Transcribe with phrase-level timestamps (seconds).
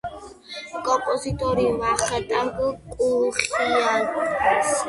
[0.87, 2.65] კომპოზიტორი ვახტანგ
[2.95, 4.65] კუხიანიძე.